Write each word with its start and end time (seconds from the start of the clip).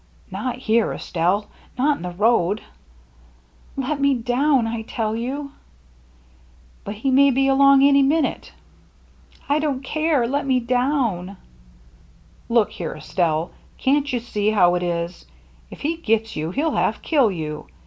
"Not 0.31 0.55
here, 0.55 0.91
Estelle! 0.93 1.45
Not 1.77 1.97
in 1.97 2.01
the 2.01 2.09
road!"" 2.09 2.61
Let 3.77 3.99
me 4.01 4.15
down, 4.15 4.65
I 4.65 4.81
tell 4.81 5.15
you!"" 5.15 5.51
But 6.83 6.95
he 6.95 7.11
may 7.11 7.29
be 7.29 7.47
along 7.47 7.83
any 7.83 8.01
minute." 8.01 8.51
VAN 9.47 9.59
DEELEN'S 9.61 9.81
BRIDGE 9.81 9.91
303" 9.91 10.03
I 10.09 10.09
don't 10.09 10.17
care. 10.17 10.27
Let 10.27 10.47
me 10.47 10.59
down."" 10.59 11.37
Look 12.49 12.71
here, 12.71 12.95
Estelle, 12.95 13.51
can't 13.77 14.11
you 14.11 14.19
see 14.19 14.49
how 14.49 14.73
it 14.73 14.81
is? 14.81 15.27
If 15.69 15.81
he 15.81 15.97
gets 15.97 16.35
you, 16.35 16.49
he'll 16.49 16.71
half 16.77 17.03
kill 17.03 17.29
you. 17.31 17.67